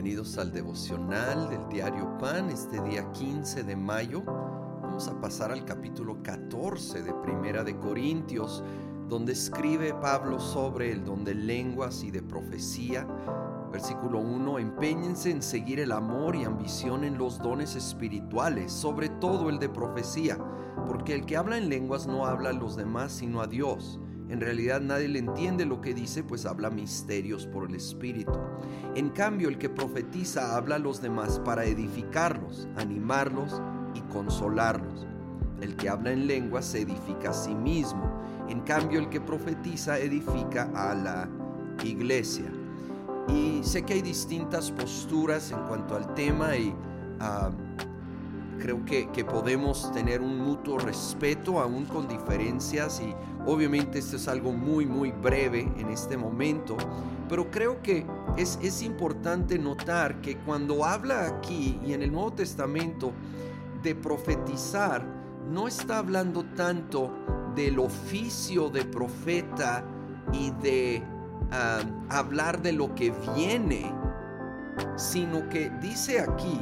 [0.00, 4.22] bienvenidos al devocional del diario Pan este día 15 de mayo.
[4.22, 8.62] Vamos a pasar al capítulo 14 de Primera de Corintios,
[9.08, 13.08] donde escribe Pablo sobre el don de lenguas y de profecía.
[13.72, 19.50] Versículo 1, empeñense en seguir el amor y ambición en los dones espirituales, sobre todo
[19.50, 20.38] el de profecía,
[20.86, 24.40] porque el que habla en lenguas no habla a los demás sino a Dios en
[24.40, 28.38] realidad nadie le entiende lo que dice, pues habla misterios por el Espíritu.
[28.94, 33.60] En cambio, el que profetiza habla a los demás para edificarlos, animarlos
[33.94, 35.06] y consolarlos.
[35.60, 38.22] El que habla en lengua se edifica a sí mismo.
[38.48, 41.28] En cambio, el que profetiza edifica a la
[41.82, 42.52] iglesia.
[43.28, 46.74] Y sé que hay distintas posturas en cuanto al tema y
[47.20, 47.50] ah,
[48.58, 53.14] creo que, que, podemos tener un mutuo respeto aún con diferencias y
[53.48, 56.76] Obviamente esto es algo muy, muy breve en este momento,
[57.30, 58.04] pero creo que
[58.36, 63.10] es, es importante notar que cuando habla aquí y en el Nuevo Testamento
[63.82, 65.02] de profetizar,
[65.50, 67.10] no está hablando tanto
[67.54, 69.82] del oficio de profeta
[70.34, 71.02] y de
[71.50, 73.90] ah, hablar de lo que viene,
[74.96, 76.60] sino que dice aquí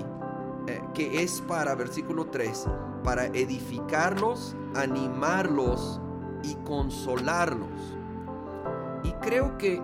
[0.67, 2.67] eh, que es para, versículo 3,
[3.05, 6.01] para edificarlos, animarlos
[6.43, 7.69] y consolarlos.
[9.05, 9.81] Y creo que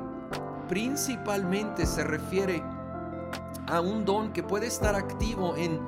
[0.68, 2.62] principalmente se refiere
[3.68, 5.78] a un don que puede estar activo en,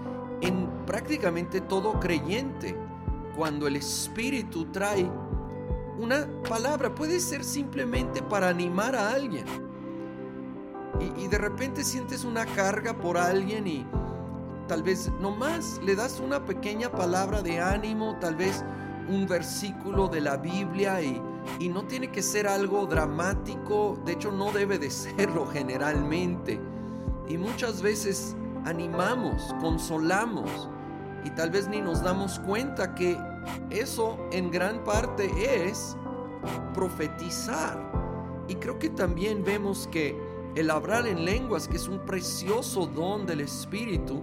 [0.41, 2.77] en prácticamente todo creyente.
[3.37, 5.11] Cuando el Espíritu trae
[5.98, 9.45] una palabra, puede ser simplemente para animar a alguien.
[11.00, 13.84] Y, y, de repente sientes una carga por alguien y
[14.67, 18.65] tal vez nomás le das una pequeña palabra de ánimo, tal vez
[19.09, 21.21] un versículo de la Biblia y,
[21.69, 26.59] no tiene que ser algo dramático, de hecho no debe de serlo generalmente.
[27.28, 28.34] Y muchas veces
[28.65, 30.69] animamos, consolamos
[31.25, 33.19] y tal vez ni nos damos cuenta que
[33.71, 35.31] eso en gran parte
[35.67, 35.97] es
[36.72, 37.78] profetizar.
[38.49, 40.19] Y creo que también vemos que
[40.55, 44.22] el hablar en lenguas, que es un precioso don del Espíritu,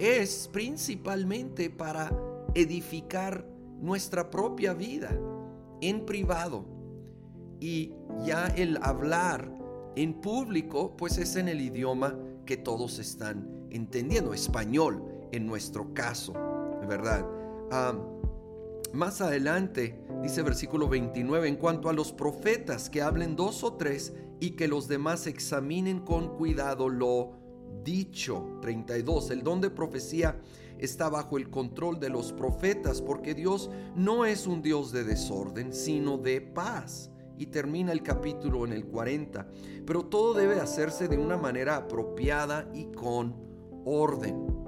[0.00, 2.10] es principalmente para
[2.54, 3.46] edificar
[3.80, 5.10] nuestra propia vida
[5.82, 6.64] en privado.
[7.60, 7.92] Y
[8.24, 9.52] ya el hablar
[9.96, 16.32] en público, pues es en el idioma que todos están entendiendo, español en nuestro caso,
[16.88, 17.26] ¿verdad?
[18.92, 24.12] más adelante dice versículo 29, en cuanto a los profetas que hablen dos o tres
[24.40, 27.39] y que los demás examinen con cuidado lo
[27.84, 28.58] dicho.
[28.60, 30.40] 32, el don de profecía
[30.78, 35.72] está bajo el control de los profetas, porque Dios no es un Dios de desorden,
[35.72, 37.10] sino de paz.
[37.36, 39.48] Y termina el capítulo en el 40.
[39.86, 43.34] Pero todo debe hacerse de una manera apropiada y con
[43.86, 44.60] orden.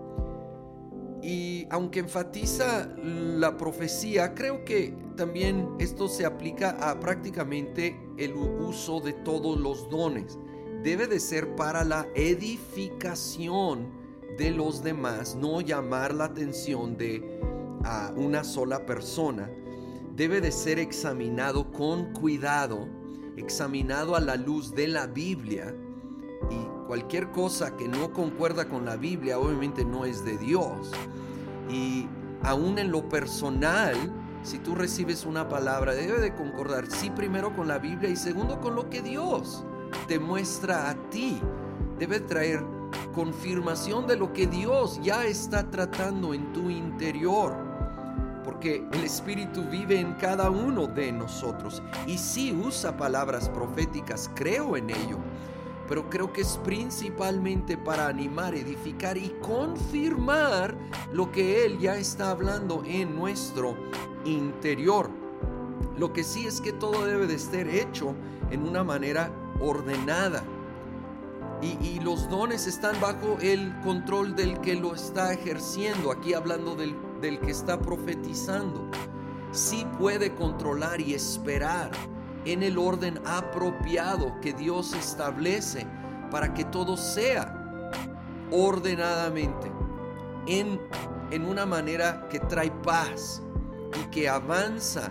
[1.23, 9.01] Y aunque enfatiza la profecía, creo que también esto se aplica a prácticamente el uso
[9.01, 10.39] de todos los dones.
[10.83, 13.87] Debe de ser para la edificación
[14.37, 17.41] de los demás, no llamar la atención de
[17.85, 19.49] a una sola persona,
[20.17, 22.89] debe de ser examinado con cuidado,
[23.37, 25.73] examinado a la luz de la Biblia
[26.51, 30.91] y cualquier cosa que no concuerda con la Biblia obviamente no es de Dios.
[31.71, 32.09] Y
[32.43, 33.97] aún en lo personal,
[34.43, 38.61] si tú recibes una palabra, debe de concordar, sí, primero con la Biblia y segundo
[38.61, 39.65] con lo que Dios
[40.07, 41.41] te muestra a ti.
[41.99, 42.65] Debe traer
[43.15, 47.55] confirmación de lo que Dios ya está tratando en tu interior.
[48.45, 51.83] Porque el Espíritu vive en cada uno de nosotros.
[52.07, 55.19] Y si usa palabras proféticas, creo en ello.
[55.89, 60.75] Pero creo que es principalmente para animar, edificar y confirmar
[61.13, 63.77] lo que Él ya está hablando en nuestro
[64.25, 65.11] interior.
[65.97, 68.15] Lo que sí es que todo debe de estar hecho
[68.51, 69.31] en una manera
[69.61, 70.43] ordenada
[71.63, 76.97] y, los dones están bajo el control del que lo está ejerciendo, aquí hablando del,
[77.21, 78.91] del que está profetizando.
[79.53, 81.93] Sí puede controlar y esperar
[82.45, 85.87] en el orden apropiado que Dios establece
[86.33, 87.91] para que todo sea
[88.51, 89.71] ordenadamente,
[90.47, 90.81] en,
[91.31, 93.41] en una manera que trae paz
[94.01, 95.11] y que avanza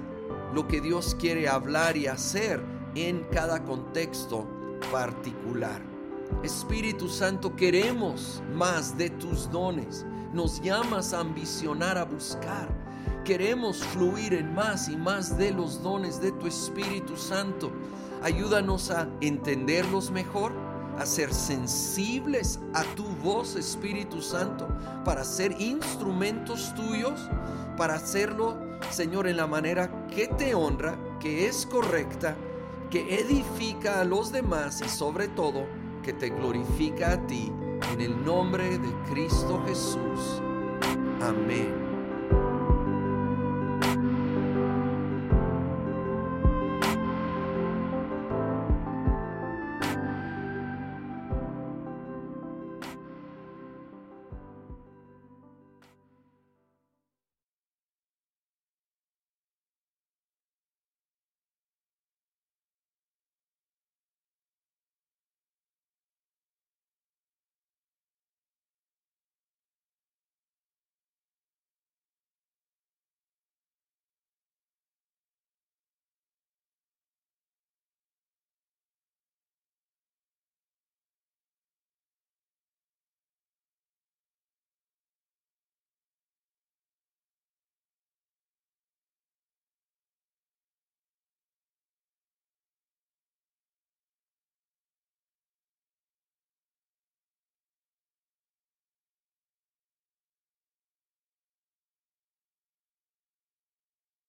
[0.54, 2.62] lo que Dios quiere hablar y hacer
[2.96, 4.48] en cada contexto
[4.92, 5.82] particular.
[6.44, 10.06] Espíritu Santo, queremos más de tus dones.
[10.34, 12.68] Nos llamas a ambicionar, a buscar.
[13.24, 17.72] Queremos fluir en más y más de los dones de tu Espíritu Santo.
[18.24, 20.52] Ayúdanos a entenderlos mejor,
[20.98, 24.68] a ser sensibles a tu voz, Espíritu Santo,
[25.06, 27.20] para ser instrumentos tuyos,
[27.78, 28.58] para hacerlo,
[28.90, 32.36] Señor, en la manera que te honra, que es correcta,
[32.92, 35.66] que edifica a los demás y sobre todo
[36.04, 37.52] que te glorifica a ti.
[37.94, 40.42] En el nombre de Cristo Jesús.
[41.22, 41.81] Amén.